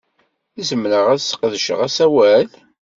[0.67, 2.47] Zemreɣ ad sqedceɣ asawal?